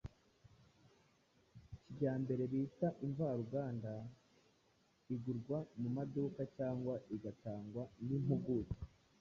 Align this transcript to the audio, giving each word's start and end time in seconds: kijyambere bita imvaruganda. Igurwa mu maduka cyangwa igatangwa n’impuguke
kijyambere 1.83 2.43
bita 2.51 2.87
imvaruganda. 3.05 3.91
Igurwa 5.15 5.57
mu 5.79 5.89
maduka 5.97 6.41
cyangwa 6.57 6.93
igatangwa 7.15 7.83
n’impuguke 8.05 8.79